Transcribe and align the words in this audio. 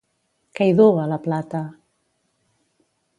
Què 0.59 0.67
hi 0.69 0.73
duu 0.79 0.95
a 1.03 1.05
la 1.11 1.19
plata? 1.27 1.61